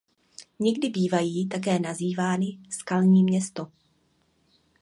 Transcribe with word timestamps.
Někdy 0.59 0.89
bývají 0.89 1.47
také 1.49 1.79
nazývány 1.79 2.57
Skalní 2.69 3.23
město. 3.23 3.67